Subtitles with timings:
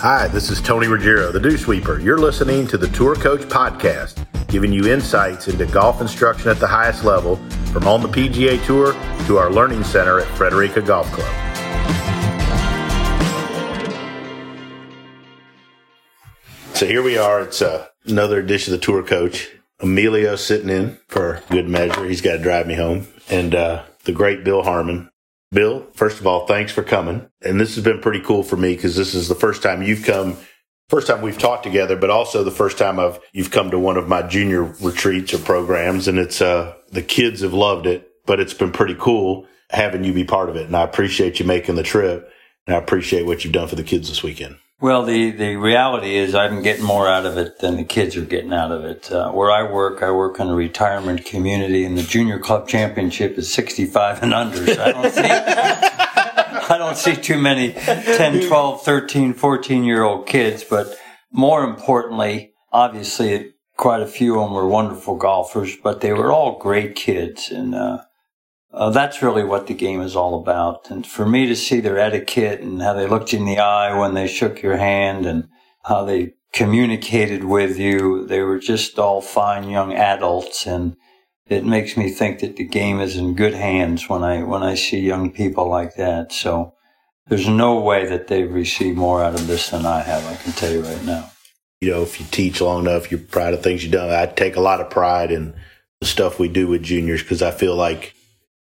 [0.00, 2.00] Hi, this is Tony Ruggiero, the Dew Sweeper.
[2.00, 6.66] You're listening to the Tour Coach Podcast, giving you insights into golf instruction at the
[6.66, 7.36] highest level
[7.70, 8.94] from on the PGA Tour
[9.26, 11.28] to our learning center at Frederica Golf Club.
[16.72, 17.42] So here we are.
[17.42, 19.50] It's uh, another edition of the Tour Coach.
[19.80, 22.06] Emilio sitting in for good measure.
[22.06, 23.06] He's got to drive me home.
[23.28, 25.09] And uh, the great Bill Harmon,
[25.52, 27.28] Bill, first of all, thanks for coming.
[27.42, 30.04] And this has been pretty cool for me because this is the first time you've
[30.04, 30.36] come,
[30.88, 33.96] first time we've talked together, but also the first time I've you've come to one
[33.96, 38.38] of my junior retreats or programs, and it's uh the kids have loved it, but
[38.38, 41.76] it's been pretty cool having you be part of it, and I appreciate you making
[41.76, 42.30] the trip,
[42.66, 44.56] and I appreciate what you've done for the kids this weekend.
[44.80, 48.24] Well, the, the reality is I'm getting more out of it than the kids are
[48.24, 49.12] getting out of it.
[49.12, 53.36] Uh, where I work, I work in a retirement community and the junior club championship
[53.36, 54.74] is 65 and under.
[54.74, 60.26] So I don't see, I don't see too many 10, 12, 13, 14 year old
[60.26, 60.96] kids, but
[61.30, 66.58] more importantly, obviously quite a few of them were wonderful golfers, but they were all
[66.58, 67.50] great kids.
[67.50, 68.04] And, uh,
[68.72, 70.90] uh, that's really what the game is all about.
[70.90, 73.98] And for me to see their etiquette and how they looked you in the eye
[73.98, 75.48] when they shook your hand and
[75.84, 80.66] how they communicated with you, they were just all fine young adults.
[80.66, 80.96] And
[81.46, 84.76] it makes me think that the game is in good hands when I, when I
[84.76, 86.32] see young people like that.
[86.32, 86.74] So
[87.26, 90.24] there's no way that they've received more out of this than I have.
[90.26, 91.30] I can tell you right now.
[91.80, 94.10] You know, if you teach long enough, you're proud of things you've done.
[94.10, 95.54] I take a lot of pride in
[96.00, 98.14] the stuff we do with juniors because I feel like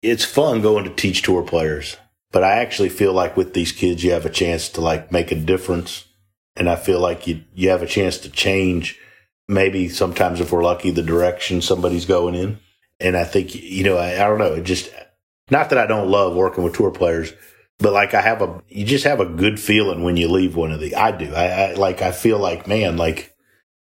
[0.02, 1.98] it's fun going to teach tour players,
[2.32, 5.32] but I actually feel like with these kids, you have a chance to like make
[5.32, 6.06] a difference.
[6.56, 9.00] And I feel like you, you have a chance to change
[9.48, 12.60] maybe sometimes if we're lucky, the direction somebody's going in.
[13.00, 14.54] And I think, you know, I, I don't know.
[14.54, 14.90] It just,
[15.50, 17.32] not that I don't love working with tour players,
[17.80, 20.72] but like I have a, you just have a good feeling when you leave one
[20.72, 21.34] of the, I do.
[21.34, 23.36] I, I like, I feel like, man, like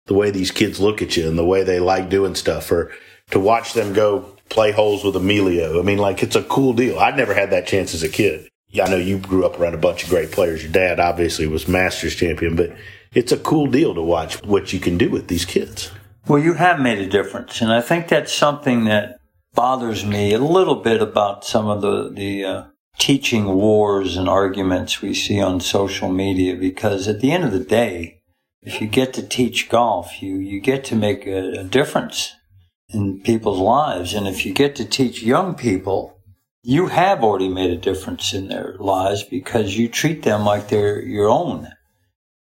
[0.06, 2.92] the way these kids look at you and the way they like doing stuff or
[3.30, 5.80] to watch them go play holes with Emilio.
[5.80, 6.98] I mean, like it's a cool deal.
[6.98, 8.48] I never had that chance as a kid.
[8.68, 10.62] Yeah, I know you grew up around a bunch of great players.
[10.62, 12.74] Your dad obviously was Masters champion, but
[13.14, 15.92] it's a cool deal to watch what you can do with these kids.
[16.26, 19.20] Well, you have made a difference, and I think that's something that
[19.54, 22.64] bothers me a little bit about some of the the uh,
[22.98, 26.56] teaching wars and arguments we see on social media.
[26.56, 28.20] Because at the end of the day,
[28.64, 32.34] if you get to teach golf, you you get to make a, a difference
[32.88, 34.14] in people's lives.
[34.14, 36.18] And if you get to teach young people,
[36.62, 41.02] you have already made a difference in their lives because you treat them like they're
[41.02, 41.68] your own.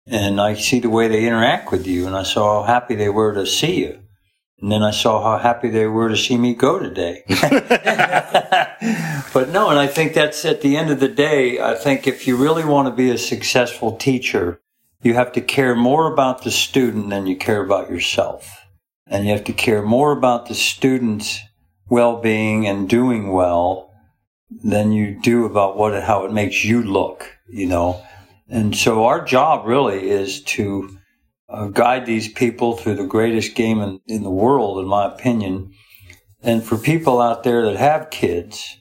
[0.07, 3.09] And I see the way they interact with you, and I saw how happy they
[3.09, 3.99] were to see you.
[4.59, 7.23] And then I saw how happy they were to see me go today.
[9.33, 12.25] but no, and I think that's at the end of the day, I think if
[12.25, 14.61] you really want to be a successful teacher,
[15.07, 18.65] you have to care more about the student than you care about yourself.
[19.07, 21.39] And you have to care more about the student's
[21.89, 23.91] well-being and doing well
[24.49, 28.01] than you do about what how it makes you look you know?
[28.49, 30.97] And so our job really is to
[31.49, 35.73] uh, guide these people through the greatest game in, in the world in my opinion.
[36.41, 38.77] And for people out there that have kids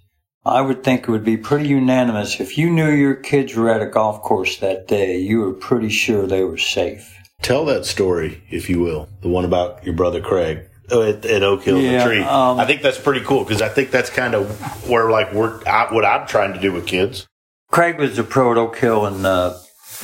[0.47, 3.83] I would think it would be pretty unanimous if you knew your kids were at
[3.83, 8.43] a golf course that day you were pretty sure they were safe Tell that story,
[8.51, 11.99] if you will, the one about your brother Craig uh, at, at Oak Hill, yeah,
[11.99, 12.23] the tree.
[12.23, 15.63] Um, I think that's pretty cool because I think that's kind of where like we're
[15.67, 17.27] I, what I'm trying to do with kids.
[17.71, 19.59] Craig was a pro at Oak Hill in uh,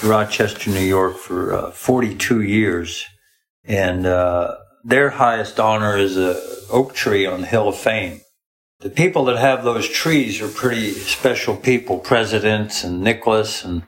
[0.04, 3.06] Rochester, New York, for uh, 42 years,
[3.64, 8.20] and uh, their highest honor is a oak tree on the Hill of Fame.
[8.82, 13.84] The people that have those trees are pretty special people, presidents and Nicholas and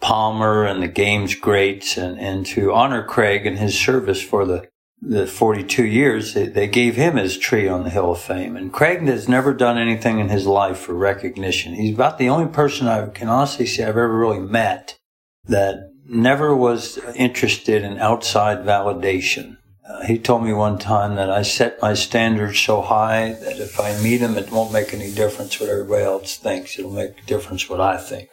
[0.00, 4.68] Palmer and the game's greats and, and to honor Craig and his service for the,
[5.00, 8.56] the 42 years, they, they gave him his tree on the Hill of Fame.
[8.56, 11.74] And Craig has never done anything in his life for recognition.
[11.74, 14.98] He's about the only person I can honestly say I've ever really met
[15.44, 19.58] that never was interested in outside validation.
[19.88, 23.80] Uh, he told me one time that I set my standards so high that if
[23.80, 26.78] I meet him, it won't make any difference what everybody else thinks.
[26.78, 28.28] It'll make a difference what I think.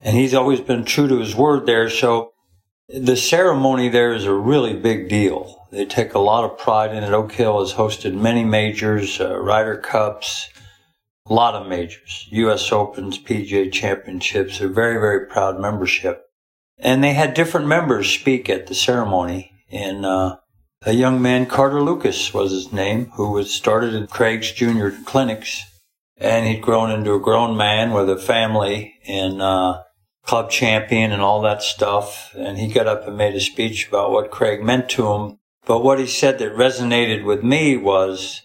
[0.00, 1.90] And he's always been true to his word there.
[1.90, 2.32] So
[2.88, 5.68] the ceremony there is a really big deal.
[5.70, 7.12] They take a lot of pride in it.
[7.12, 10.48] Oak Hill has hosted many majors, uh, Ryder Cups,
[11.26, 12.72] a lot of majors, U.S.
[12.72, 16.24] Opens, PGA Championships, a very, very proud membership.
[16.78, 19.52] And they had different members speak at the ceremony.
[19.70, 20.38] And uh,
[20.86, 25.64] a young man, Carter Lucas was his name, who was started at Craig's junior clinics.
[26.16, 28.94] And he'd grown into a grown man with a family.
[29.06, 29.82] And uh,
[30.30, 32.32] club champion and all that stuff.
[32.34, 35.38] And he got up and made a speech about what Craig meant to him.
[35.66, 38.42] But what he said that resonated with me was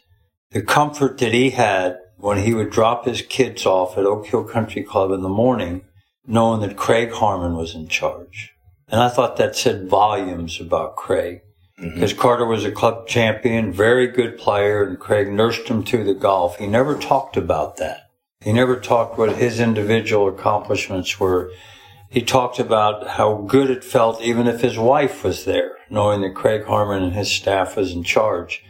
[0.52, 4.44] the comfort that he had when he would drop his kids off at Oak Hill
[4.46, 5.84] Country Club in the morning,
[6.26, 8.52] knowing that Craig Harmon was in charge.
[8.88, 11.42] And I thought that said volumes about Craig.
[11.78, 12.22] Because mm-hmm.
[12.22, 16.58] Carter was a club champion, very good player, and Craig nursed him to the golf.
[16.58, 18.10] He never talked about that.
[18.42, 21.52] He never talked what his individual accomplishments were.
[22.10, 26.36] He talked about how good it felt even if his wife was there, knowing that
[26.36, 28.64] Craig Harmon and his staff was in charge.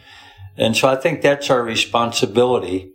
[0.58, 2.94] And so I think that's our responsibility.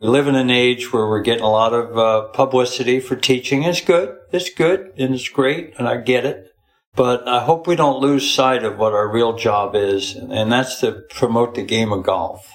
[0.00, 3.64] We live in an age where we're getting a lot of uh, publicity for teaching.
[3.64, 4.16] It's good.
[4.30, 6.52] It's good and it's great and I get it.
[6.98, 10.80] But I hope we don't lose sight of what our real job is, and that's
[10.80, 12.50] to promote the game of golf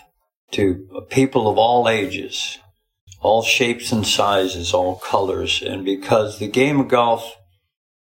[0.51, 2.59] to people of all ages,
[3.21, 5.61] all shapes and sizes, all colors.
[5.61, 7.37] And because the game of golf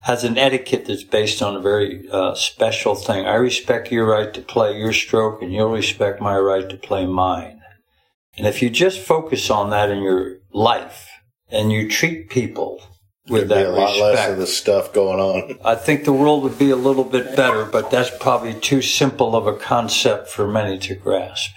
[0.05, 3.27] has an etiquette that's based on a very uh, special thing.
[3.27, 7.05] I respect your right to play your stroke, and you'll respect my right to play
[7.05, 7.61] mine.
[8.39, 11.07] And if you just focus on that in your life
[11.51, 12.81] and you treat people
[13.31, 14.03] with that a lot respect.
[14.03, 15.59] less of the stuff going on.
[15.65, 19.37] I think the world would be a little bit better, but that's probably too simple
[19.37, 21.55] of a concept for many to grasp.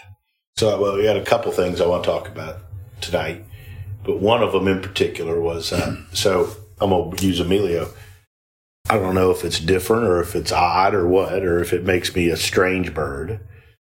[0.58, 2.60] So, well, we had a couple things I want to talk about
[3.02, 3.44] tonight,
[4.04, 7.90] but one of them in particular was uh, so I'm going to use Emilio.
[8.90, 11.86] I don't know if it's different or if it's odd or what, or if it
[11.86, 13.40] makes me a strange bird,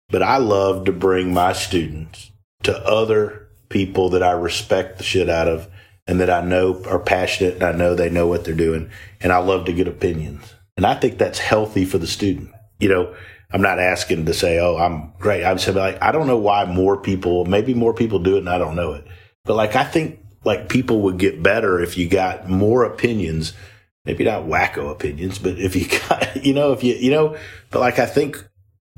[0.08, 2.32] but I love to bring my students
[2.64, 5.68] to other people that I respect the shit out of
[6.10, 8.90] and that I know are passionate and I know they know what they're doing.
[9.20, 10.54] And I love to get opinions.
[10.76, 12.50] And I think that's healthy for the student.
[12.80, 13.14] You know,
[13.52, 15.44] I'm not asking to say, oh, I'm great.
[15.44, 18.48] I'm saying like, I don't know why more people, maybe more people do it and
[18.48, 19.06] I don't know it.
[19.44, 23.52] But like, I think like people would get better if you got more opinions,
[24.04, 27.36] maybe not wacko opinions, but if you got, you know, if you, you know,
[27.70, 28.44] but like, I think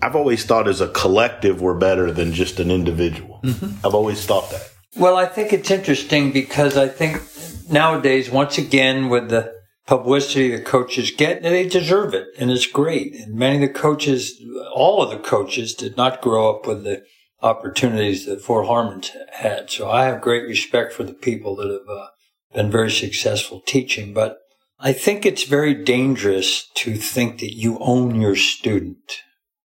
[0.00, 3.40] I've always thought as a collective, we're better than just an individual.
[3.44, 3.86] Mm-hmm.
[3.86, 4.71] I've always thought that.
[4.96, 7.22] Well, I think it's interesting because I think
[7.70, 9.54] nowadays, once again, with the
[9.86, 13.14] publicity the coaches get, they deserve it, and it's great.
[13.14, 14.40] And many of the coaches,
[14.74, 17.04] all of the coaches, did not grow up with the
[17.42, 19.02] opportunities that Fort Harmon
[19.32, 19.70] had.
[19.70, 22.06] So I have great respect for the people that have uh,
[22.54, 24.14] been very successful teaching.
[24.14, 24.38] But
[24.78, 29.22] I think it's very dangerous to think that you own your student.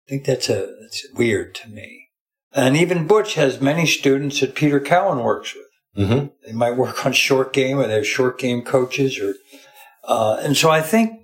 [0.07, 2.06] I think that's a that's weird to me.
[2.57, 6.09] And even Butch has many students that Peter Cowen works with.
[6.09, 6.27] Mm-hmm.
[6.47, 9.35] They might work on short game or they have short game coaches or,
[10.05, 11.21] uh, and so I think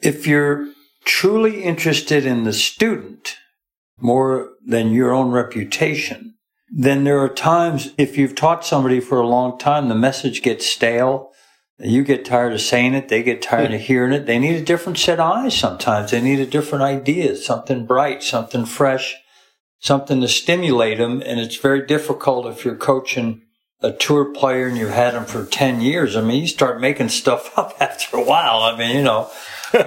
[0.00, 0.68] if you're
[1.04, 3.36] truly interested in the student
[3.98, 6.34] more than your own reputation,
[6.68, 10.66] then there are times if you've taught somebody for a long time, the message gets
[10.66, 11.30] stale.
[11.78, 13.08] You get tired of saying it.
[13.08, 14.26] They get tired of hearing it.
[14.26, 16.10] They need a different set of eyes sometimes.
[16.10, 19.14] They need a different idea, something bright, something fresh
[19.78, 21.22] something to stimulate them.
[21.24, 23.42] And it's very difficult if you're coaching
[23.80, 26.16] a tour player and you've had them for 10 years.
[26.16, 28.62] I mean, you start making stuff up after a while.
[28.62, 29.30] I mean, you know,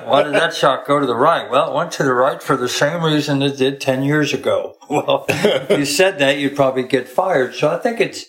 [0.03, 1.49] why did that shot go to the right?
[1.49, 4.75] Well, it went to the right for the same reason it did 10 years ago.
[4.89, 7.53] Well, if you said that, you'd probably get fired.
[7.53, 8.25] So I think it's,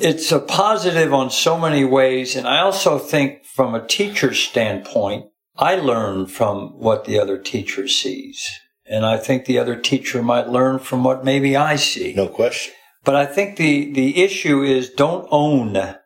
[0.00, 2.36] it's a positive on so many ways.
[2.36, 5.26] And I also think from a teacher's standpoint,
[5.58, 8.48] I learn from what the other teacher sees.
[8.86, 12.12] And I think the other teacher might learn from what maybe I see.
[12.14, 12.74] No question.
[13.02, 15.96] But I think the, the issue is don't own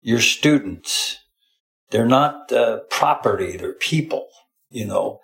[0.00, 1.18] your students.
[1.90, 4.28] They're not uh, property, they're people,
[4.70, 5.20] you know.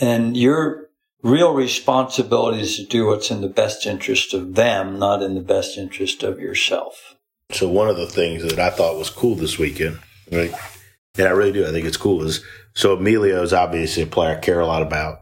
[0.00, 0.88] And your
[1.22, 5.40] real responsibility is to do what's in the best interest of them, not in the
[5.40, 7.16] best interest of yourself.
[7.50, 9.98] So one of the things that I thought was cool this weekend,
[10.30, 10.52] right?
[11.16, 12.44] And I really do, I think it's cool, is
[12.74, 15.18] so Emilio is obviously a player I care a lot about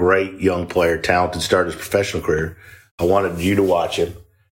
[0.00, 2.56] great young player, talented, started his professional career.
[2.98, 4.14] I wanted you to watch him,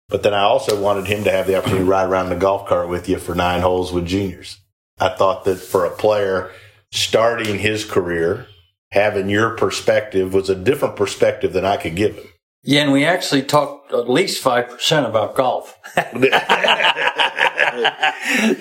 [0.08, 2.66] but then I also wanted him to have the opportunity to ride around the golf
[2.66, 4.58] cart with you for nine holes with juniors.
[4.98, 6.50] I thought that for a player
[6.92, 8.46] starting his career,
[8.90, 12.24] having your perspective was a different perspective than I could give him.
[12.62, 15.78] Yeah, and we actually talked at least 5% about golf.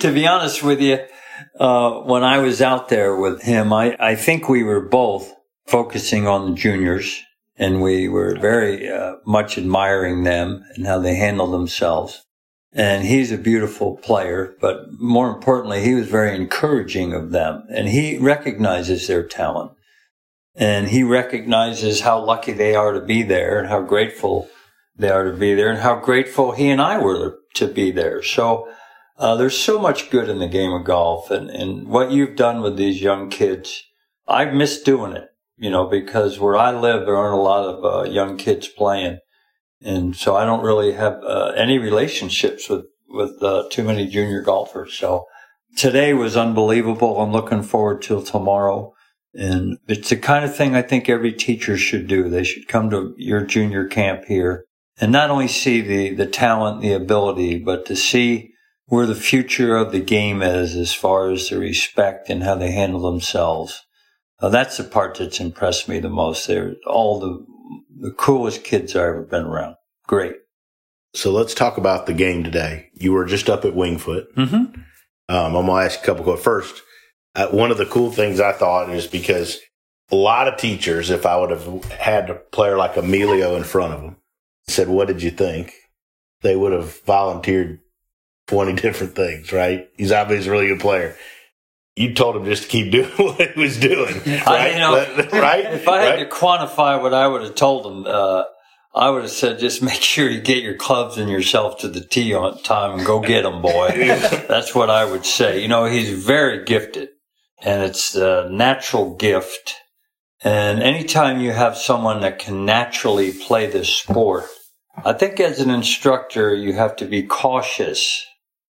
[0.00, 0.98] to be honest with you,
[1.58, 5.32] uh, when I was out there with him, I, I think we were both
[5.66, 7.22] focusing on the juniors,
[7.56, 12.24] and we were very uh, much admiring them and how they handle themselves.
[12.72, 17.88] And he's a beautiful player, but more importantly, he was very encouraging of them, and
[17.88, 19.72] he recognizes their talent.
[20.56, 24.48] And he recognizes how lucky they are to be there and how grateful
[24.96, 28.22] they are to be there and how grateful he and I were to be there.
[28.22, 28.68] So
[29.16, 32.60] Uh, there's so much good in the game of golf, and, and what you've done
[32.60, 33.84] with these young kids,
[34.26, 37.84] I've missed doing it, you know, because where I live, there aren't a lot of
[37.84, 39.18] uh, young kids playing.
[39.82, 44.42] And so I don't really have uh, any relationships with, with uh, too many junior
[44.42, 44.94] golfers.
[44.94, 45.26] So
[45.76, 47.20] today was unbelievable.
[47.20, 48.94] I'm looking forward till tomorrow.
[49.34, 52.28] And it's the kind of thing I think every teacher should do.
[52.28, 54.64] They should come to your junior camp here
[55.00, 58.52] and not only see the, the talent, the ability, but to see
[58.86, 62.70] where the future of the game is as far as the respect and how they
[62.70, 63.82] handle themselves.
[64.40, 66.46] Uh, that's the part that's impressed me the most.
[66.46, 67.46] They're all the,
[68.00, 69.76] the coolest kids I've ever been around.
[70.06, 70.36] Great.
[71.14, 72.90] So let's talk about the game today.
[72.94, 74.34] You were just up at Wingfoot.
[74.36, 74.54] Mm-hmm.
[74.54, 74.76] Um,
[75.28, 76.44] I'm going to ask a couple questions.
[76.44, 76.82] First,
[77.34, 79.58] uh, one of the cool things I thought is because
[80.10, 83.94] a lot of teachers, if I would have had a player like Emilio in front
[83.94, 84.16] of them,
[84.66, 85.72] said, What did you think?
[86.42, 87.80] They would have volunteered
[88.48, 89.88] 20 different things, right?
[89.96, 91.16] He's obviously a really good player.
[91.96, 94.48] You told him just to keep doing what he was doing, right?
[94.48, 94.94] I, you know,
[95.40, 95.64] right?
[95.74, 96.30] If I had right?
[96.30, 98.44] to quantify what I would have told him, uh,
[98.94, 102.00] I would have said, just make sure you get your clubs and yourself to the
[102.00, 103.88] tee on time and go get them, boy.
[104.48, 105.60] That's what I would say.
[105.60, 107.10] You know, he's very gifted
[107.62, 109.74] and it's a natural gift.
[110.42, 114.44] And anytime you have someone that can naturally play this sport,
[115.04, 118.24] I think as an instructor, you have to be cautious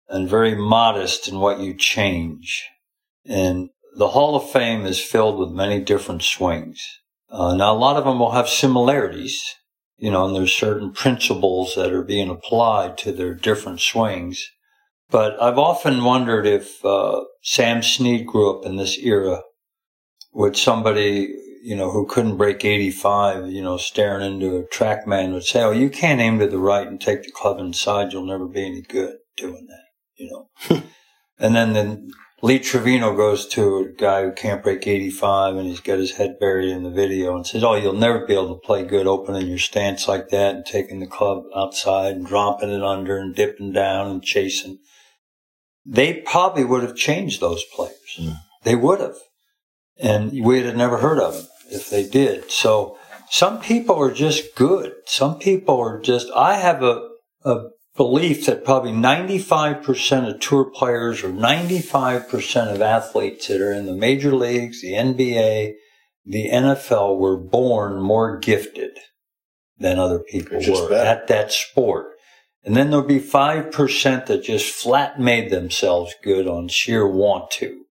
[0.08, 2.64] and very modest in what you change.
[3.26, 7.00] And the Hall of Fame is filled with many different swings.
[7.30, 9.44] Uh, now, a lot of them will have similarities,
[9.98, 14.52] you know, and there's certain principles that are being applied to their different swings.
[15.10, 19.42] But I've often wondered if uh, Sam Snead grew up in this era
[20.34, 25.44] with somebody, you know, who couldn't break 85, you know, staring into a TrackMan would
[25.44, 28.12] say, oh, you can't aim to the right and take the club inside.
[28.12, 30.84] You'll never be any good doing that, you know.
[31.40, 32.12] and then, then
[32.46, 36.38] Lee Trevino goes to a guy who can't break 85 and he's got his head
[36.40, 39.48] buried in the video and says, Oh, you'll never be able to play good opening
[39.48, 43.72] your stance like that and taking the club outside and dropping it under and dipping
[43.72, 44.78] down and chasing.
[45.88, 48.20] They probably would have changed those players.
[48.20, 48.38] Mm.
[48.62, 49.18] They would have.
[49.98, 52.52] And we'd have never heard of them if they did.
[52.52, 53.00] So
[53.32, 54.94] some people are just good.
[55.08, 57.10] Some people are just, I have a,
[57.44, 63.86] a belief that probably 95% of tour players or 95% of athletes that are in
[63.86, 65.74] the major leagues, the NBA,
[66.26, 68.98] the NFL were born more gifted
[69.78, 71.10] than other people Just were better.
[71.10, 72.08] at that sport.
[72.64, 77.84] And then there'll be 5% that just flat made themselves good on sheer want to.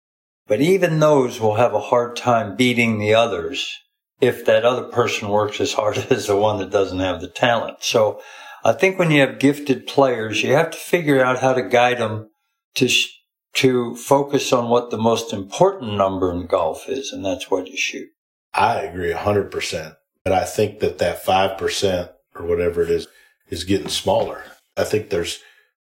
[0.46, 3.72] But even those will have a hard time beating the others
[4.20, 7.78] if that other person works as hard as the one that doesn't have the talent.
[7.82, 8.20] So
[8.64, 11.98] I think when you have gifted players, you have to figure out how to guide
[11.98, 12.30] them
[12.76, 13.10] to sh-
[13.56, 17.76] to focus on what the most important number in golf is, and that's what you
[17.76, 18.08] shoot.
[18.52, 19.96] I agree 100%.
[20.24, 23.06] But I think that that 5% or whatever it is
[23.50, 24.42] is getting smaller.
[24.76, 25.40] I think there's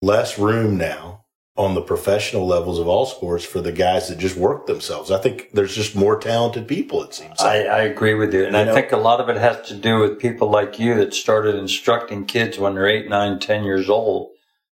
[0.02, 1.24] less room now
[1.58, 5.10] on the professional levels of all sports for the guys that just work themselves.
[5.10, 7.40] I think there's just more talented people, it seems.
[7.40, 9.66] I, I agree with you, and You I know- think a lot of it has
[9.68, 13.64] to do with people like you that started instructing kids when they're eight, nine, ten
[13.64, 14.30] years old,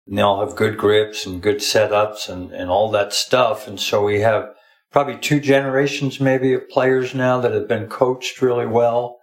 [0.09, 3.79] and they all have good grips and good setups and and all that stuff, and
[3.79, 4.51] so we have
[4.91, 9.19] probably two generations maybe of players now that have been coached really well.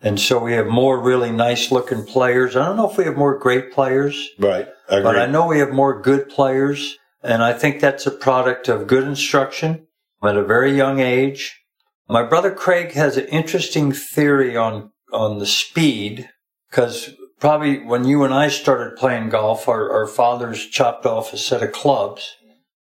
[0.00, 2.56] And so we have more really nice looking players.
[2.56, 4.66] I don't know if we have more great players, right.
[4.88, 6.98] I but I know we have more good players.
[7.22, 9.88] And I think that's a product of good instruction
[10.22, 11.60] at a very young age.
[12.08, 16.28] My brother Craig has an interesting theory on, on the speed
[16.70, 21.36] because probably when you and I started playing golf, our, our fathers chopped off a
[21.36, 22.36] set of clubs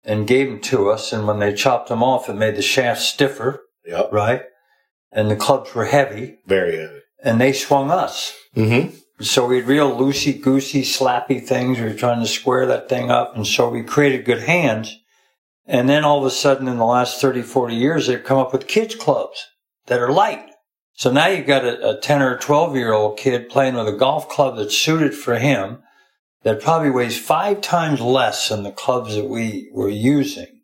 [0.06, 1.12] and gave them to us.
[1.12, 4.10] And when they chopped them off, it made the shaft stiffer, yep.
[4.12, 4.44] right?
[5.12, 7.02] And the clubs were heavy Very heavy.
[7.22, 8.34] and they swung us.
[8.56, 8.96] Mm-hmm.
[9.22, 11.78] So we had real loosey goosey, slappy things.
[11.78, 13.36] We were trying to square that thing up.
[13.36, 14.98] And so we created good hands.
[15.66, 18.54] And then all of a sudden in the last 30, 40 years, they've come up
[18.54, 19.46] with kids clubs
[19.88, 20.50] that are light.
[20.94, 23.98] So now you've got a, a 10 or 12 year old kid playing with a
[23.98, 25.84] golf club that's suited for him
[26.44, 30.59] that probably weighs five times less than the clubs that we were using.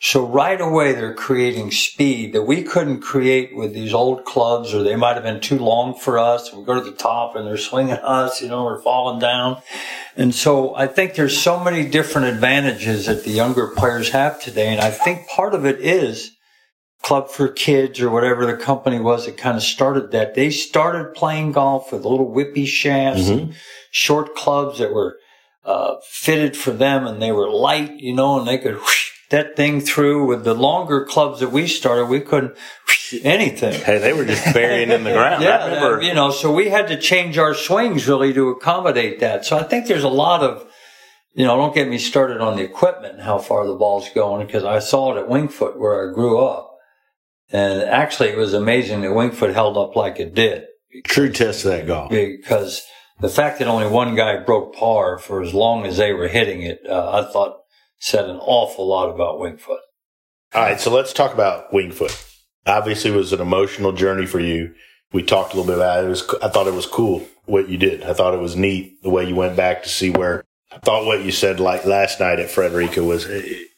[0.00, 4.84] So right away they're creating speed that we couldn't create with these old clubs or
[4.84, 6.52] they might have been too long for us.
[6.52, 9.60] We go to the top and they're swinging us, you know, we're falling down.
[10.16, 14.68] And so I think there's so many different advantages that the younger players have today.
[14.68, 16.30] And I think part of it is
[17.02, 20.34] Club for Kids or whatever the company was that kind of started that.
[20.34, 23.54] They started playing golf with little whippy shafts and
[23.90, 25.16] short clubs that were
[25.64, 29.56] uh, fitted for them and they were light, you know, and they could whoosh that
[29.56, 32.06] thing through with the longer clubs that we started.
[32.06, 32.56] We couldn't
[33.22, 33.80] anything.
[33.80, 35.42] Hey, they were just burying in the ground.
[35.42, 36.02] Yeah, remember.
[36.02, 39.44] you know, so we had to change our swings really to accommodate that.
[39.44, 40.66] So I think there's a lot of,
[41.34, 44.46] you know, don't get me started on the equipment and how far the ball's going
[44.46, 46.70] because I saw it at Wingfoot where I grew up.
[47.50, 50.64] And actually, it was amazing that Wingfoot held up like it did
[51.04, 52.10] True test of that golf.
[52.10, 52.82] because
[53.20, 56.62] the fact that only one guy broke par for as long as they were hitting
[56.62, 57.58] it, uh, I thought
[57.98, 59.78] said an awful lot about Wingfoot.
[60.54, 62.36] All right, so let's talk about Wingfoot.
[62.66, 64.74] Obviously, it was an emotional journey for you.
[65.12, 66.06] We talked a little bit about it.
[66.06, 68.02] it was, I thought it was cool what you did.
[68.02, 70.44] I thought it was neat the way you went back to see where.
[70.70, 73.68] I thought what you said like last night at Frederica was it,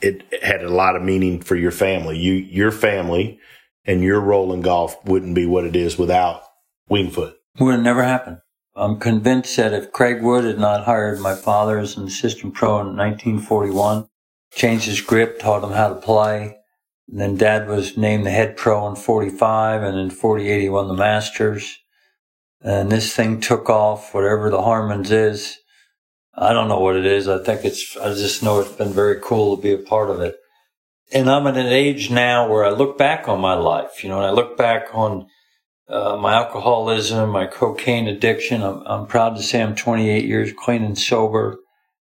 [0.00, 2.18] it had a lot of meaning for your family.
[2.18, 3.38] You, your family,
[3.84, 6.42] and your role in golf wouldn't be what it is without
[6.90, 7.34] Wingfoot.
[7.58, 8.38] Would have never happened.
[8.74, 12.80] I'm convinced that if Craig Wood had not hired my father as an assistant pro
[12.80, 14.06] in 1941,
[14.52, 16.56] changed his grip, taught him how to play,
[17.08, 20.88] and then dad was named the head pro in 45, and in 48 he won
[20.88, 21.78] the Masters.
[22.62, 25.58] And this thing took off, whatever the Harmons is.
[26.34, 27.28] I don't know what it is.
[27.28, 30.20] I think it's, I just know it's been very cool to be a part of
[30.20, 30.36] it.
[31.12, 34.16] And I'm at an age now where I look back on my life, you know,
[34.16, 35.26] and I look back on
[35.88, 38.62] uh, my alcoholism, my cocaine addiction.
[38.62, 41.58] I'm, I'm proud to say I'm 28 years clean and sober.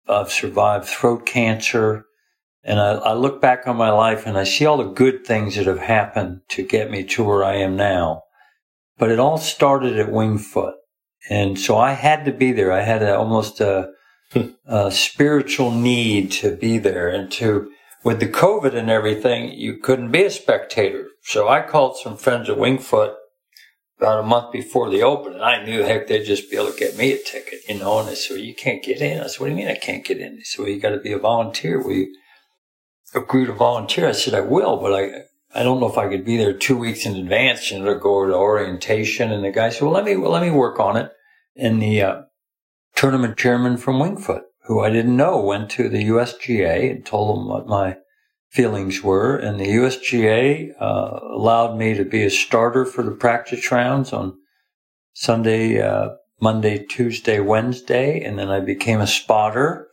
[0.08, 2.06] I've survived throat cancer.
[2.64, 5.56] And I, I look back on my life and I see all the good things
[5.56, 8.24] that have happened to get me to where I am now.
[8.98, 10.74] But it all started at Wingfoot.
[11.30, 12.72] And so I had to be there.
[12.72, 13.92] I had a, almost a,
[14.66, 17.70] a spiritual need to be there and to,
[18.04, 21.08] with the COVID and everything, you couldn't be a spectator.
[21.24, 23.16] So I called some friends at Wingfoot
[24.04, 26.78] about a month before the open, and I knew heck they'd just be able to
[26.78, 28.00] get me a ticket, you know.
[28.00, 29.76] And they said, well, "You can't get in." I said, "What do you mean I
[29.76, 31.82] can't get in?" They said, "Well, you got to be a volunteer.
[31.82, 32.16] Will you
[33.16, 35.04] agree to volunteer?" I said, "I will, but I
[35.58, 38.26] I don't know if I could be there two weeks in advance, you know, go
[38.26, 41.10] to orientation." And the guy said, "Well, let me well, let me work on it."
[41.56, 42.22] And the uh,
[42.96, 47.48] tournament chairman from Wingfoot, who I didn't know, went to the USGA and told them
[47.48, 47.96] what my
[48.54, 53.72] feelings were, and the USGA uh, allowed me to be a starter for the practice
[53.72, 54.38] rounds on
[55.14, 59.88] Sunday, uh, Monday, Tuesday, Wednesday, and then I became a spotter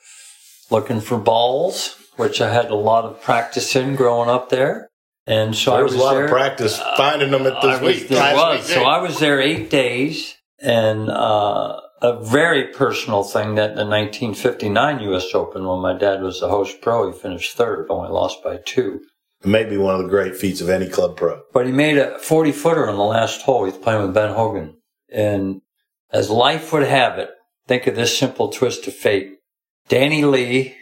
[0.70, 4.90] looking for balls, which I had a lot of practice in growing up there.
[5.26, 6.24] And so I There was was a lot there.
[6.24, 8.08] of practice finding them at this I was, week.
[8.08, 8.66] there was.
[8.66, 8.82] So.
[8.82, 15.34] I was there eight days, and uh, a very personal thing that the 1959 U.S.
[15.34, 19.00] Open, when my dad was the host pro, he finished third, only lost by two.
[19.44, 21.40] Maybe one of the great feats of any club pro.
[21.52, 23.64] But he made a 40 footer on the last hole.
[23.64, 24.76] He's playing with Ben Hogan.
[25.10, 25.62] And
[26.12, 27.30] as life would have it,
[27.66, 29.36] think of this simple twist of fate.
[29.88, 30.76] Danny Lee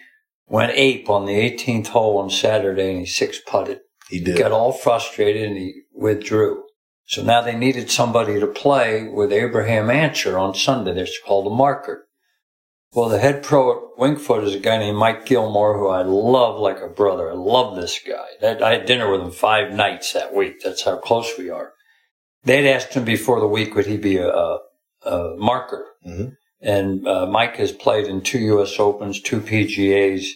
[0.48, 3.80] went ape on the 18th hole on Saturday and he six putted.
[4.08, 4.38] He did.
[4.38, 6.64] got all frustrated and he withdrew.
[7.08, 10.92] So now they needed somebody to play with Abraham Ancer on Sunday.
[10.92, 12.06] They're called a marker.
[12.92, 16.60] Well, the head pro at Wingfoot is a guy named Mike Gilmore, who I love
[16.60, 17.30] like a brother.
[17.30, 18.26] I love this guy.
[18.42, 20.60] That, I had dinner with him five nights that week.
[20.62, 21.72] That's how close we are.
[22.44, 24.58] They'd asked him before the week would he be a, a,
[25.04, 25.86] a marker.
[26.06, 26.36] Mhm.
[26.60, 28.78] And uh, Mike has played in two U.S.
[28.78, 30.26] Opens, two PGAs,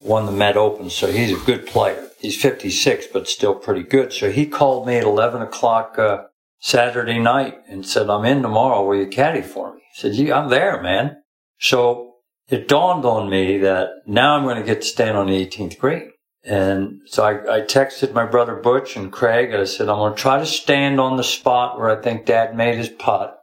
[0.00, 2.07] won the Met Open, so he's a good player.
[2.18, 4.12] He's 56, but still pretty good.
[4.12, 6.24] So he called me at 11 o'clock uh,
[6.58, 8.84] Saturday night and said, I'm in tomorrow.
[8.84, 9.80] Will you caddy for me?
[9.82, 11.22] I said, yeah, I'm there, man.
[11.60, 12.14] So
[12.48, 15.78] it dawned on me that now I'm going to get to stand on the 18th
[15.78, 16.10] green.
[16.44, 19.52] And so I, I texted my brother Butch and Craig.
[19.52, 22.26] And I said, I'm going to try to stand on the spot where I think
[22.26, 23.38] dad made his putt.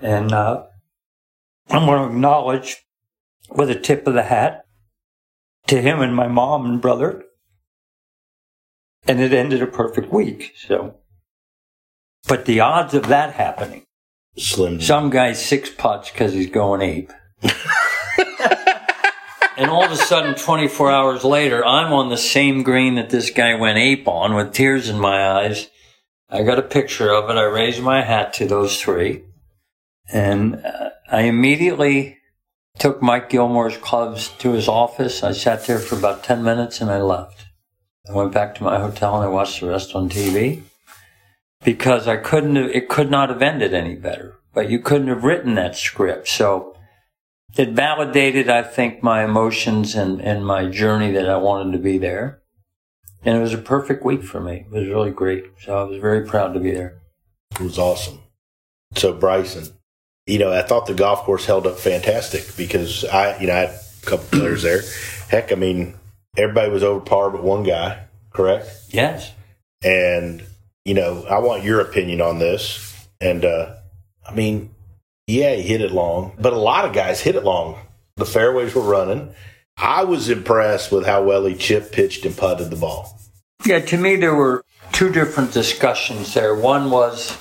[0.00, 0.64] And uh,
[1.68, 2.76] I'm going to acknowledge
[3.50, 4.62] with a tip of the hat
[5.68, 7.24] to him and my mom and brother.
[9.06, 10.54] And it ended a perfect week.
[10.56, 10.96] So,
[12.28, 13.84] but the odds of that happening,
[14.36, 14.80] Slim.
[14.80, 17.12] some guy's six putts because he's going ape.
[19.56, 23.30] and all of a sudden, 24 hours later, I'm on the same green that this
[23.30, 25.68] guy went ape on with tears in my eyes.
[26.28, 27.36] I got a picture of it.
[27.36, 29.24] I raised my hat to those three.
[30.12, 32.18] And uh, I immediately
[32.78, 35.22] took Mike Gilmore's clubs to his office.
[35.22, 37.46] I sat there for about 10 minutes and I left.
[38.10, 40.62] I went back to my hotel and I watched the rest on TV
[41.64, 44.36] because I couldn't have, it could not have ended any better.
[44.52, 46.26] But you couldn't have written that script.
[46.26, 46.76] So
[47.56, 51.98] it validated, I think, my emotions and, and my journey that I wanted to be
[51.98, 52.40] there.
[53.24, 54.66] And it was a perfect week for me.
[54.66, 55.44] It was really great.
[55.60, 56.98] So I was very proud to be there.
[57.52, 58.18] It was awesome.
[58.96, 59.68] So Bryson,
[60.26, 63.58] you know, I thought the golf course held up fantastic because I, you know, I
[63.58, 64.80] had a couple players there.
[65.28, 65.94] Heck, I mean,
[66.36, 68.68] everybody was over par but one guy, correct?
[68.88, 69.32] Yes.
[69.82, 70.44] And,
[70.84, 73.08] you know, I want your opinion on this.
[73.20, 73.74] And, uh,
[74.26, 74.74] I mean,
[75.26, 77.78] yeah, he hit it long, but a lot of guys hit it long.
[78.16, 79.34] The fairways were running.
[79.76, 83.18] I was impressed with how well he chip pitched and putted the ball.
[83.64, 86.54] Yeah, to me, there were two different discussions there.
[86.54, 87.38] One was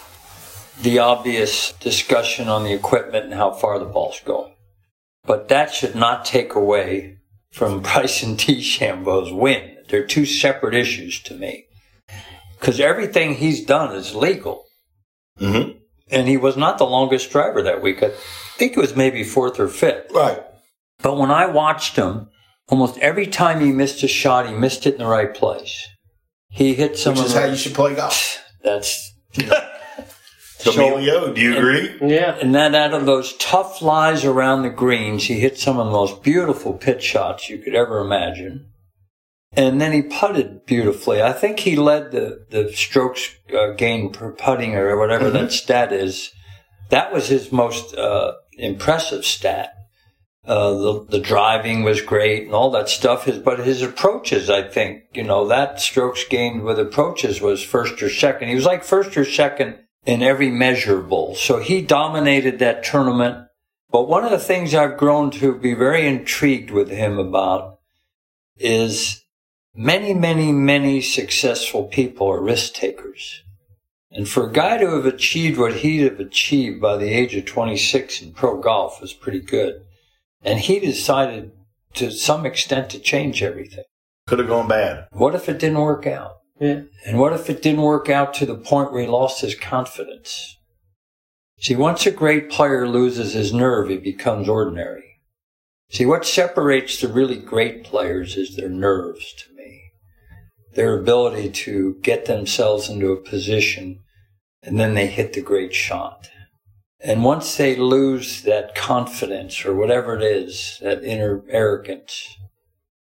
[0.82, 4.54] the obvious discussion on the equipment and how far the ball's going.
[5.26, 7.18] But that should not take away
[7.52, 9.78] from Bryson DeChambeau's win.
[9.90, 11.66] They're two separate issues to me.
[12.60, 14.66] Because everything he's done is legal.
[15.40, 15.78] Mm-hmm.
[16.12, 18.04] And he was not the longest driver that week.
[18.04, 18.12] I
[18.58, 20.12] think it was maybe fourth or fifth.
[20.12, 20.42] Right.
[21.02, 22.30] But when I watched him,
[22.68, 25.88] almost every time he missed a shot, he missed it in the right place.
[26.50, 28.44] He hit some Which is how you should play golf.
[28.64, 29.14] That's
[30.60, 31.96] So, Emilio, do you agree?
[32.02, 32.38] Yeah.
[32.42, 35.92] and then out of those tough lies around the greens, he hit some of the
[35.94, 38.70] most beautiful pitch shots you could ever imagine.
[39.54, 41.24] And then he putted beautifully.
[41.24, 45.94] I think he led the the strokes uh, gained per putting or whatever that stat
[45.94, 46.32] is.
[46.90, 49.74] That was his most uh, impressive stat.
[50.46, 53.26] Uh, the the driving was great and all that stuff.
[53.26, 58.04] His but his approaches, I think, you know, that strokes gained with approaches was first
[58.04, 58.50] or second.
[58.50, 61.36] He was like first or second in every measurable.
[61.36, 63.48] So he dominated that tournament.
[63.92, 67.80] But one of the things I've grown to be very intrigued with him about
[68.58, 69.24] is
[69.76, 73.44] many, many, many successful people are risk takers.
[74.12, 77.46] And for a guy to have achieved what he'd have achieved by the age of
[77.46, 79.84] 26 in pro golf was pretty good.
[80.42, 81.52] And he decided
[81.96, 83.84] to some extent to change everything.
[84.28, 85.08] Could have gone bad.
[85.12, 86.39] What if it didn't work out?
[86.60, 90.58] And what if it didn't work out to the point where he lost his confidence?
[91.60, 95.22] See, once a great player loses his nerve, he becomes ordinary.
[95.92, 99.92] See, what separates the really great players is their nerves to me.
[100.74, 104.02] Their ability to get themselves into a position
[104.62, 106.30] and then they hit the great shot.
[107.02, 112.38] And once they lose that confidence or whatever it is, that inner arrogance,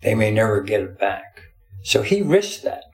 [0.00, 1.42] they may never get it back.
[1.84, 2.84] So he risked that.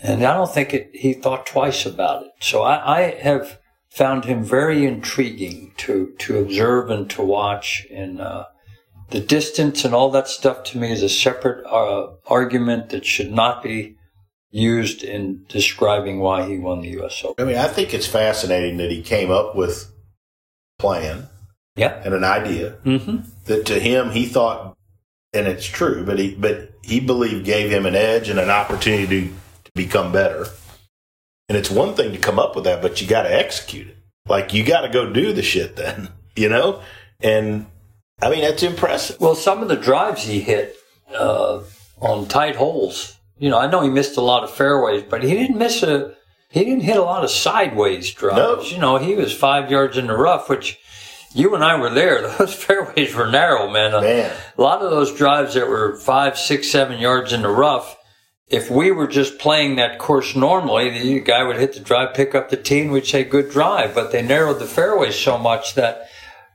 [0.00, 2.32] And I don't think it, he thought twice about it.
[2.40, 7.86] So I, I have found him very intriguing to, to observe and to watch.
[7.92, 8.46] And uh,
[9.10, 13.32] the distance and all that stuff to me is a separate uh, argument that should
[13.32, 13.96] not be
[14.50, 17.22] used in describing why he won the U.S.
[17.24, 17.44] Open.
[17.44, 19.90] I mean, I think it's fascinating that he came up with
[20.78, 21.28] a plan
[21.76, 22.00] Yeah.
[22.04, 23.18] and an idea Mm-hmm.
[23.46, 24.76] that to him he thought,
[25.32, 29.28] and it's true, but he but he believed gave him an edge and an opportunity
[29.28, 29.34] to
[29.74, 30.46] become better.
[31.48, 33.96] And it's one thing to come up with that, but you got to execute it.
[34.26, 36.82] Like you got to go do the shit then, you know.
[37.20, 37.66] And
[38.22, 39.20] I mean, that's impressive.
[39.20, 40.76] Well, some of the drives he hit
[41.14, 41.60] uh,
[42.00, 43.18] on tight holes.
[43.38, 46.14] You know, I know he missed a lot of fairways, but he didn't miss a.
[46.50, 48.36] He didn't hit a lot of sideways drives.
[48.36, 48.62] No.
[48.62, 50.78] You know, he was five yards in the rough, which
[51.34, 52.28] you and I were there.
[52.38, 53.90] Those fairways were narrow, man.
[54.00, 54.32] Man.
[54.56, 57.96] A lot of those drives that were five, six, seven yards in the rough.
[58.48, 62.34] If we were just playing that course normally, the guy would hit the drive, pick
[62.34, 63.94] up the tee, and we'd say good drive.
[63.94, 66.08] But they narrowed the fairways so much that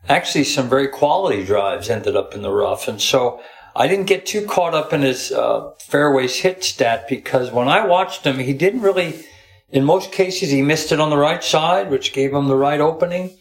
[0.08, 2.88] actually some very quality drives ended up in the rough.
[2.88, 3.42] And so
[3.76, 7.86] I didn't get too caught up in his uh, fairways hit stat because when I
[7.86, 9.26] watched him, he didn't really,
[9.70, 12.80] in most cases, he missed it on the right side, which gave him the right
[12.80, 13.36] opening.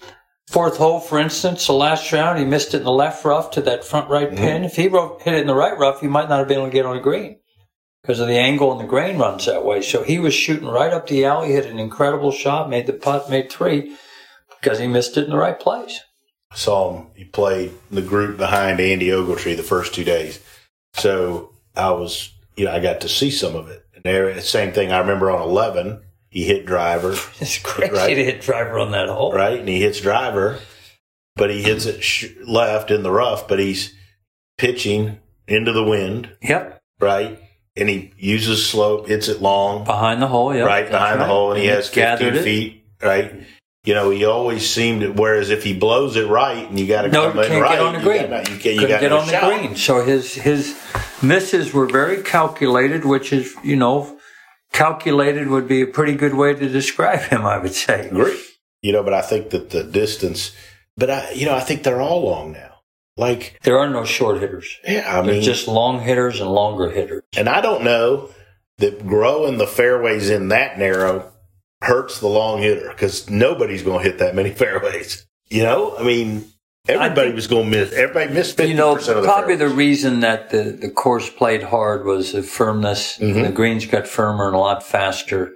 [0.49, 3.61] Fourth hole, for instance, the last round, he missed it in the left rough to
[3.61, 4.65] that front right pin.
[4.65, 6.69] If he wrote- hit it in the right rough, he might not have been able
[6.69, 7.37] to get on the green
[8.09, 9.83] because of the angle and the grain runs that way.
[9.83, 13.29] So he was shooting right up the alley, hit an incredible shot, made the putt,
[13.29, 13.95] made three
[14.63, 16.01] because he missed it in the right place.
[16.51, 17.09] I saw him.
[17.15, 20.43] He played the group behind Andy Ogletree the first two days.
[20.95, 23.85] So I was, you know, I got to see some of it.
[23.95, 24.91] And there, same thing.
[24.91, 28.15] I remember on eleven, he hit driver, It's crazy Right.
[28.15, 29.35] to hit driver on that hole.
[29.35, 30.59] right, and he hits driver,
[31.37, 33.47] but he hits it sh- left in the rough.
[33.47, 33.93] But he's
[34.57, 36.81] pitching into the wind, Yep.
[37.01, 37.39] right,
[37.79, 41.61] and he uses slope, hits it long, Behind the hole, right behind the hole, and
[41.61, 42.45] he has gathered fifteen it.
[42.45, 43.35] feet, right.
[43.85, 45.01] You know, he always seemed.
[45.01, 47.63] to- Whereas if he blows it right, and you got to No, come in can't
[47.63, 48.29] right, get on the you green.
[48.31, 48.75] got- you can't.
[48.77, 49.77] You got get no on the green.
[49.77, 50.77] So his his
[51.23, 54.19] misses were very calculated, which is you know
[54.73, 57.47] calculated would be a pretty good way to describe him.
[57.47, 58.09] I would say.
[58.09, 58.39] Agree.
[58.83, 60.53] You know, but I think that the distance,
[60.97, 62.78] but I, you know, I think they're all long now.
[63.19, 64.77] Like, There are no short hitters.
[64.87, 67.23] yeah, I They're mean, just long hitters and longer hitters.
[67.37, 68.31] and I don't know
[68.79, 71.33] that growing the fairways in that narrow
[71.83, 75.27] hurts the long hitter because nobody's going to hit that many fairways.
[75.49, 76.45] You know, I mean,
[76.89, 77.93] everybody think- was going to miss.
[77.93, 81.29] Everybody missed fifty You know, percent of the probably the reason that the, the course
[81.29, 83.19] played hard was the firmness.
[83.19, 83.47] Mhm.
[83.47, 85.55] The greens got firmer and a lot faster.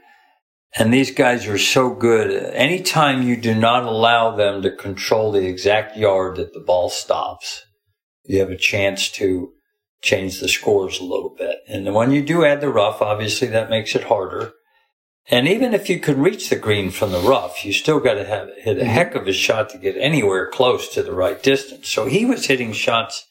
[0.79, 2.31] And these guys are so good.
[2.55, 7.65] Anytime you do not allow them to control the exact yard that the ball stops,
[8.25, 9.53] you have a chance to
[10.01, 11.59] change the scores a little bit.
[11.69, 14.53] And when you do add the rough, obviously that makes it harder.
[15.31, 18.25] And even if you could reach the green from the rough, you still got to
[18.25, 21.89] have hit a heck of a shot to get anywhere close to the right distance.
[21.89, 23.27] So he was hitting shots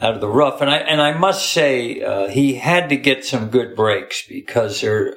[0.00, 3.24] out of the rough, and I and I must say uh, he had to get
[3.24, 5.14] some good breaks because there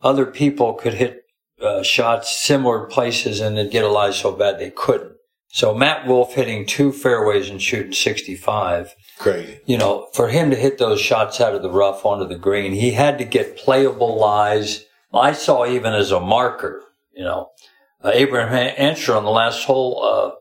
[0.00, 1.24] other people could hit
[1.60, 5.12] uh, shots similar places and they'd get a lie so bad they couldn't.
[5.50, 9.60] So Matt Wolff hitting two fairways and shooting 65 crazy.
[9.66, 12.72] you know, for him to hit those shots out of the rough onto the green,
[12.72, 14.84] he had to get playable lies.
[15.12, 16.82] I saw even as a marker,
[17.12, 17.50] you know,
[18.04, 20.36] uh, Abraham Ancer on the last hole uh,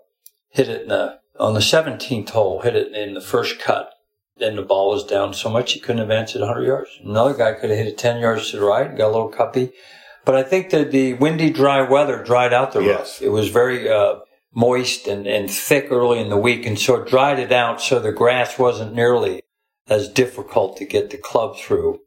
[0.50, 3.91] hit it in the, on the 17th hole, hit it in the first cut.
[4.39, 6.89] Then the ball was down so much he couldn't advance it 100 yards.
[7.04, 9.32] Another guy could have hit it 10 yards to the right and got a little
[9.32, 9.71] cuppy.
[10.26, 12.97] But I think that the windy, dry weather dried out the Yes.
[12.97, 13.21] rough.
[13.21, 14.17] It was very uh,
[14.54, 18.00] moist and, and thick early in the week, and so it dried it out so
[18.00, 19.43] the grass wasn't nearly
[19.88, 22.02] as difficult to get the club through.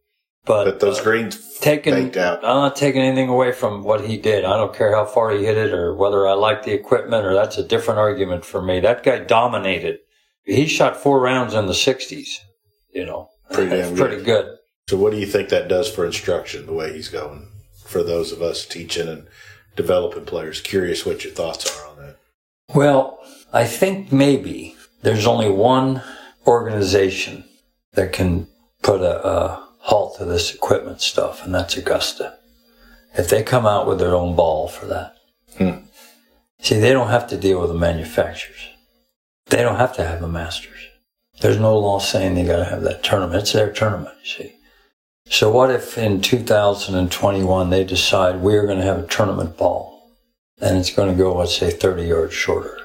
[0.45, 1.95] But, But those uh, greens taking.
[1.95, 4.45] I'm not taking anything away from what he did.
[4.45, 7.35] I don't care how far he hit it or whether I like the equipment or
[7.35, 8.81] that's a different argument for me.
[8.81, 9.99] That guy dominated.
[10.51, 12.39] He shot four rounds in the 60s,
[12.93, 13.31] you know.
[13.53, 14.57] Pretty damn pretty good.
[14.89, 17.47] So, what do you think that does for instruction, the way he's going?
[17.87, 19.27] For those of us teaching and
[19.77, 22.17] developing players, curious what your thoughts are on that.
[22.75, 23.21] Well,
[23.53, 26.03] I think maybe there's only one
[26.47, 27.45] organization
[27.93, 28.49] that can
[28.83, 32.39] put a, a halt to this equipment stuff, and that's Augusta.
[33.17, 35.15] If they come out with their own ball for that.
[35.59, 35.85] Hmm.
[36.61, 38.70] See, they don't have to deal with the manufacturers.
[39.51, 40.79] They don't have to have a masters.
[41.41, 43.43] There's no law saying they got to have that tournament.
[43.43, 44.53] It's their tournament, you see.
[45.29, 50.11] So what if in 2021 they decide we're going to have a tournament ball
[50.61, 52.77] and it's going to go, let's say, 30 yards shorter?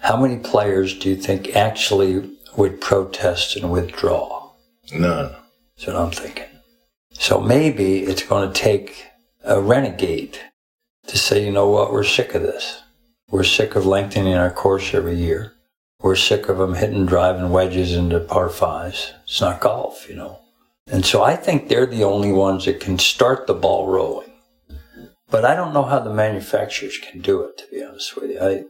[0.00, 4.52] How many players do you think actually would protest and withdraw?
[4.92, 5.34] None.
[5.76, 6.44] That's what I'm thinking.
[7.12, 9.06] So maybe it's going to take
[9.44, 10.38] a renegade
[11.08, 12.82] to say, you know what, we're sick of this.
[13.30, 15.52] We're sick of lengthening our course every year.
[16.00, 19.12] We're sick of them hitting driving wedges into par fives.
[19.24, 20.40] It's not golf, you know.
[20.86, 24.32] And so I think they're the only ones that can start the ball rolling.
[25.30, 28.40] But I don't know how the manufacturers can do it, to be honest with you.
[28.40, 28.64] I,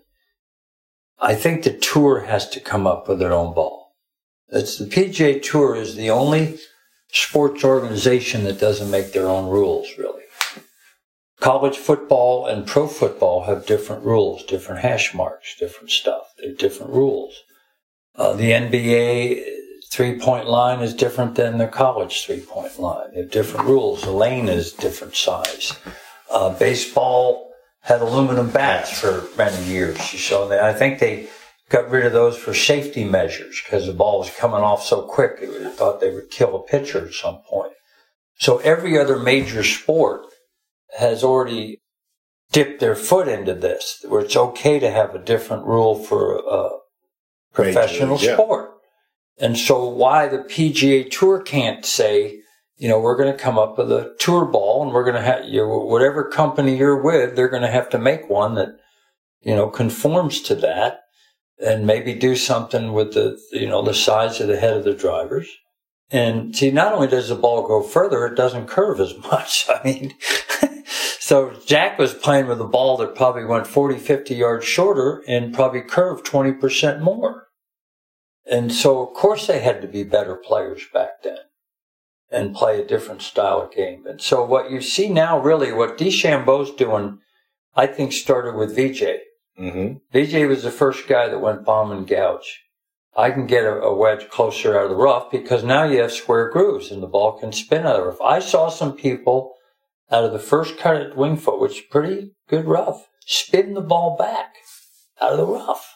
[1.21, 3.94] I think the tour has to come up with their own ball.
[4.49, 6.59] It's the PGA Tour is the only
[7.12, 10.23] sports organization that doesn't make their own rules, really.
[11.40, 16.33] College football and pro football have different rules, different hash marks, different stuff.
[16.38, 17.35] They're different rules.
[18.16, 19.44] Uh, the NBA
[19.92, 23.12] three point line is different than the college three point line.
[23.12, 24.03] They have different rules.
[24.03, 25.79] The lane is different size.
[26.31, 29.98] Uh, baseball had aluminum bats for many years.
[30.01, 31.29] So I think they
[31.68, 35.40] got rid of those for safety measures because the ball was coming off so quick.
[35.40, 37.72] They thought they would kill a pitcher at some point.
[38.38, 40.22] So every other major sport
[40.96, 41.81] has already
[42.53, 46.70] dipped their foot into this, where it's okay to have a different rule for a
[47.53, 48.35] professional Major yeah.
[48.35, 48.70] sport.
[49.38, 52.40] And so why the PGA Tour can't say,
[52.77, 55.22] you know, we're going to come up with a tour ball and we're going to
[55.22, 58.70] have you whatever company you're with, they're going to have to make one that,
[59.40, 61.01] you know, conforms to that
[61.61, 64.94] and maybe do something with the, you know, the size of the head of the
[64.94, 65.48] drivers.
[66.11, 69.66] And see, not only does the ball go further, it doesn't curve as much.
[69.68, 70.14] I mean,
[71.28, 75.52] so Jack was playing with a ball that probably went 40, 50 yards shorter and
[75.52, 77.48] probably curved 20% more.
[78.50, 81.36] And so, of course, they had to be better players back then
[82.30, 84.06] and play a different style of game.
[84.06, 87.18] And so, what you see now, really, what DeChambeau's doing,
[87.76, 89.02] I think, started with VJ.
[89.60, 89.96] Mm-hmm.
[90.10, 92.62] VJ was the first guy that went bomb and gouge.
[93.14, 96.12] I can get a, a wedge closer out of the rough because now you have
[96.12, 98.22] square grooves and the ball can spin out of the rough.
[98.22, 99.56] I saw some people
[100.11, 104.16] out of the first cut at Wingfoot, which is pretty good rough, spin the ball
[104.16, 104.55] back
[105.21, 105.94] out of the rough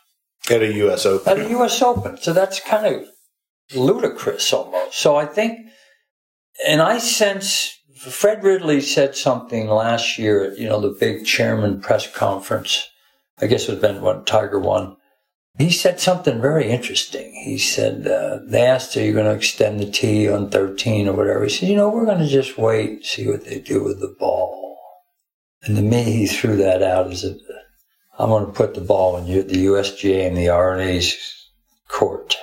[0.50, 1.06] At a U.S.
[1.06, 1.32] Open.
[1.32, 1.80] At a U.S.
[1.82, 2.16] Open.
[2.18, 3.08] So that's kind of
[3.74, 4.98] ludicrous almost.
[4.98, 5.58] So I think,
[6.66, 11.80] and I sense Fred Ridley said something last year at, you know, the big chairman
[11.80, 12.88] press conference.
[13.40, 14.96] I guess it was been when Tiger won.
[15.58, 17.34] He said something very interesting.
[17.34, 21.12] He said, uh, they asked, are you going to extend the tee on 13 or
[21.12, 21.44] whatever?
[21.44, 24.00] He said, you know, we're going to just wait and see what they do with
[24.00, 24.78] the ball.
[25.62, 27.36] And to me, he threw that out as a,
[28.18, 31.48] I'm going to put the ball in the USGA and the R&A's
[31.88, 32.36] court.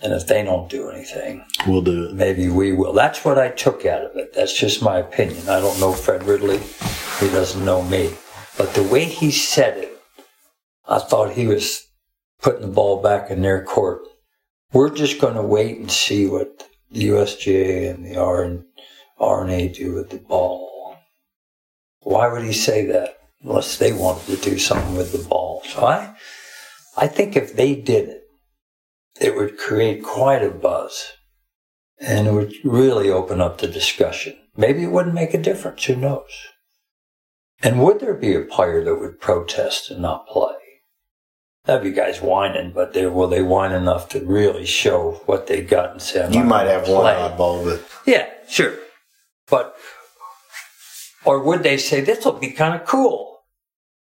[0.00, 2.14] And if they don't do anything, we'll do it.
[2.14, 2.92] Maybe we will.
[2.92, 4.34] That's what I took out of it.
[4.34, 5.48] That's just my opinion.
[5.48, 6.58] I don't know Fred Ridley.
[7.20, 8.14] He doesn't know me.
[8.58, 10.02] But the way he said it,
[10.86, 11.83] I thought he was
[12.44, 14.02] putting the ball back in their court.
[14.74, 18.64] We're just going to wait and see what the USGA and the R and
[19.18, 20.96] R&A do with the ball.
[22.00, 25.62] Why would he say that unless they wanted to do something with the ball?
[25.64, 26.14] So I,
[26.98, 28.24] I think if they did it,
[29.18, 31.12] it would create quite a buzz
[31.98, 34.36] and it would really open up the discussion.
[34.54, 35.84] Maybe it wouldn't make a difference.
[35.84, 36.30] Who knows?
[37.62, 40.56] And would there be a player that would protest and not play?
[41.64, 45.62] That'd be guys whining, but they will they whine enough to really show what they
[45.62, 46.30] got and say.
[46.30, 46.94] you might have play.
[46.94, 48.74] one oddball, but yeah, sure.
[49.48, 49.74] But
[51.24, 53.38] or would they say this will be kind of cool?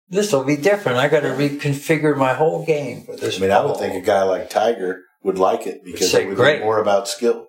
[0.07, 0.97] This will be different.
[0.97, 3.37] I got to reconfigure my whole game for this.
[3.37, 3.61] I mean, ball.
[3.61, 6.59] I would think a guy like Tiger would like it because it would great.
[6.59, 7.47] be more about skill.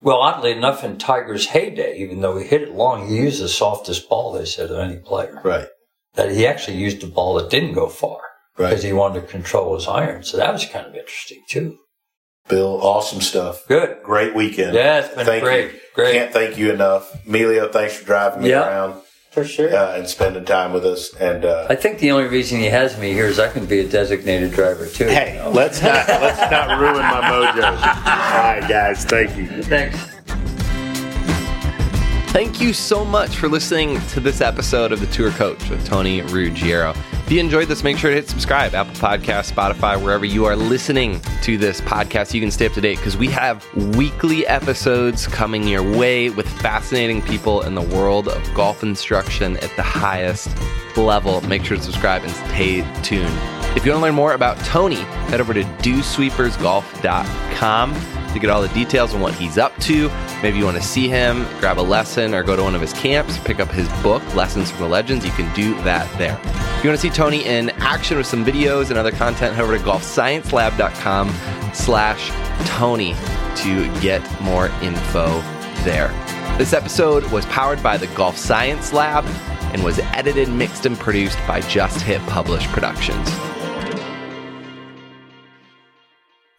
[0.00, 3.48] Well, oddly enough, in Tiger's heyday, even though he hit it long, he used the
[3.48, 5.40] softest ball they said of any player.
[5.44, 5.68] Right.
[6.14, 8.20] That he actually used a ball that didn't go far
[8.58, 8.70] right.
[8.70, 10.22] because he wanted to control his iron.
[10.22, 11.78] So that was kind of interesting too.
[12.48, 13.66] Bill, awesome stuff.
[13.68, 14.02] Good.
[14.02, 14.74] Great weekend.
[14.74, 15.72] Yeah, it's been thank great.
[15.72, 15.80] You.
[15.94, 16.12] Great.
[16.12, 17.24] Can't thank you enough.
[17.26, 19.02] Emilio, thanks for driving me yeah, around.
[19.30, 19.74] For sure.
[19.74, 21.14] Uh, and spending time with us.
[21.14, 23.80] And uh, I think the only reason he has me here is I can be
[23.80, 25.06] a designated driver too.
[25.06, 25.50] Hey, you know?
[25.50, 27.64] let's not let's not ruin my mojo.
[27.64, 29.04] All right, guys.
[29.04, 29.62] Thank you.
[29.62, 29.96] Thanks.
[32.32, 36.22] Thank you so much for listening to this episode of The Tour Coach with Tony
[36.22, 36.94] Ruggiero.
[37.32, 40.54] If you enjoyed this, make sure to hit subscribe, Apple Podcast, Spotify, wherever you are
[40.54, 42.34] listening to this podcast.
[42.34, 43.66] You can stay up to date because we have
[43.96, 49.74] weekly episodes coming your way with fascinating people in the world of golf instruction at
[49.76, 50.54] the highest
[50.94, 51.40] level.
[51.46, 53.34] Make sure to subscribe and stay tuned.
[53.74, 58.62] If you want to learn more about Tony, head over to dewsweepersgolf.com to get all
[58.62, 60.08] the details on what he's up to.
[60.42, 62.92] Maybe you want to see him, grab a lesson, or go to one of his
[62.92, 65.24] camps, pick up his book, Lessons from the Legends.
[65.24, 66.38] You can do that there.
[66.42, 69.62] If you want to see Tony in action with some videos and other content, head
[69.62, 71.32] over to golfsciencelab.com
[71.74, 72.30] slash
[72.66, 73.14] Tony
[73.56, 75.40] to get more info
[75.84, 76.08] there.
[76.58, 79.24] This episode was powered by the Golf Science Lab
[79.72, 83.28] and was edited, mixed, and produced by Just Hit Publish Productions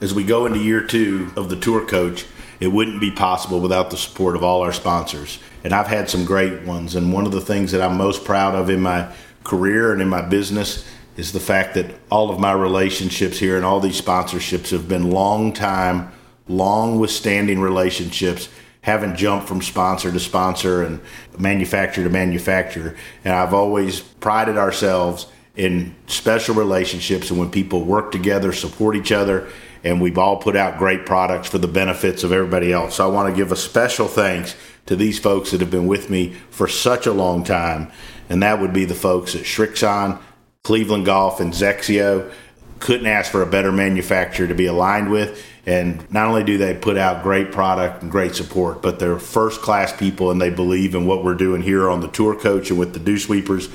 [0.04, 2.26] as we go into year two of the tour coach,
[2.60, 5.40] it wouldn't be possible without the support of all our sponsors.
[5.64, 6.96] And I've had some great ones.
[6.96, 9.08] And one of the things that I'm most proud of in my
[9.46, 10.86] career and in my business
[11.16, 15.10] is the fact that all of my relationships here and all these sponsorships have been
[15.10, 16.12] long time,
[16.50, 18.50] long withstanding relationships
[18.82, 21.00] haven't jumped from sponsor to sponsor and
[21.38, 22.98] manufacturer to manufacturer.
[23.24, 29.14] And I've always prided ourselves in special relationships and when people work together, support each
[29.14, 29.48] other,
[29.84, 32.96] and we've all put out great products for the benefits of everybody else.
[32.96, 36.10] So I want to give a special thanks to these folks that have been with
[36.10, 37.92] me for such a long time,
[38.30, 40.20] and that would be the folks at Srixon,
[40.64, 42.32] Cleveland Golf, and XXIO.
[42.80, 45.42] Couldn't ask for a better manufacturer to be aligned with.
[45.66, 49.62] And not only do they put out great product and great support, but they're first
[49.62, 52.78] class people and they believe in what we're doing here on the tour coach and
[52.78, 53.70] with the dew sweepers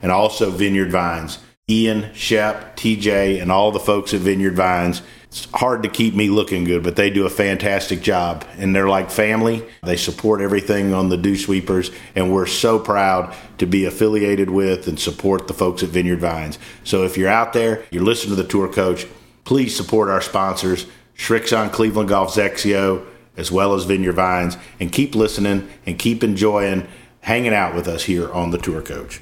[0.00, 1.38] and also Vineyard Vines.
[1.70, 6.30] Ian, Shep, TJ, and all the folks at Vineyard Vines it's hard to keep me
[6.30, 8.46] looking good, but they do a fantastic job.
[8.56, 9.62] And they're like family.
[9.82, 11.90] They support everything on the Dew Sweepers.
[12.14, 16.58] And we're so proud to be affiliated with and support the folks at Vineyard Vines.
[16.82, 19.06] So if you're out there, you're listening to the tour coach,
[19.44, 23.04] please support our sponsors, Srixon Cleveland Golf XXIO,
[23.36, 26.88] as well as Vineyard Vines, and keep listening and keep enjoying
[27.20, 29.20] hanging out with us here on the tour coach.